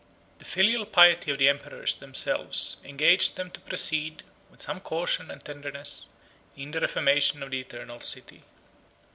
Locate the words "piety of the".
0.87-1.47